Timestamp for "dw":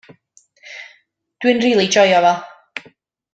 1.43-1.51